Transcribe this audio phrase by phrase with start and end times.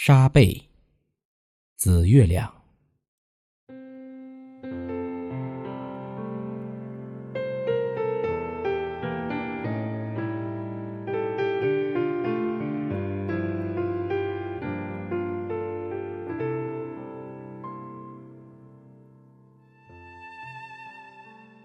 [0.00, 0.68] 沙贝，
[1.76, 2.54] 紫月亮。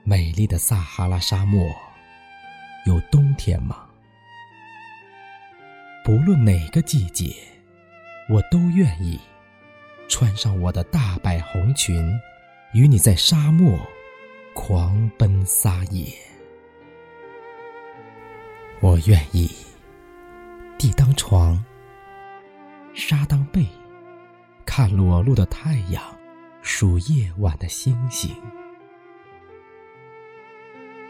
[0.04, 1.64] 美丽的撒哈拉沙漠，
[2.88, 3.88] 有冬天吗？
[6.04, 7.53] 不论哪个季节。
[8.34, 9.20] 我都愿意
[10.10, 12.12] 穿上我的大摆红裙，
[12.74, 13.80] 与你在沙漠
[14.56, 16.12] 狂奔撒野。
[18.80, 19.48] 我愿意
[20.80, 21.64] 地当床，
[22.96, 23.68] 沙当被，
[24.66, 26.04] 看裸露的太阳，
[26.64, 28.36] 数夜晚的星星。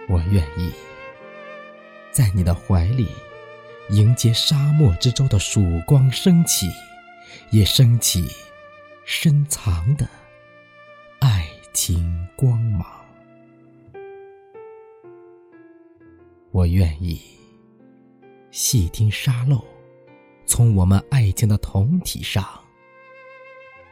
[0.10, 0.74] 我愿意
[2.12, 3.08] 在你的怀里，
[3.92, 6.70] 迎接沙漠之舟的曙光升起。
[7.52, 8.28] 也升起
[9.06, 10.08] 深藏的
[11.20, 12.88] 爱情光芒。
[16.52, 17.20] 我愿意
[18.52, 19.64] 细听沙漏
[20.46, 22.44] 从我们爱情的酮体上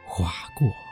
[0.04, 0.91] 划过。